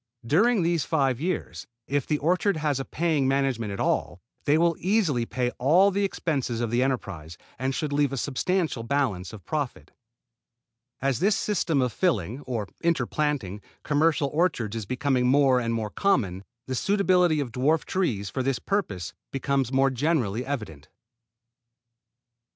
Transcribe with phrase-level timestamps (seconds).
[0.25, 4.75] During these five years, if the orchard has a paying management at all, they will
[4.79, 9.45] easily pay all the expenses of the enterprise, and should leave a substantial balance of
[9.45, 9.91] profit.
[11.03, 16.45] As this system of filling, or interplanting, commercial orchards is becoming more and more common,
[16.65, 20.89] the suitability of dwarf trees, for this purpose, becomes more generally evident.